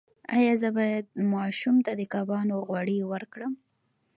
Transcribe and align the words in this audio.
ایا 0.37 0.53
زه 0.61 0.69
باید 0.77 1.05
ماشوم 1.33 1.77
ته 1.85 1.91
د 1.99 2.01
کبانو 2.13 2.55
غوړي 2.67 2.99
ورکړم؟ 3.11 3.53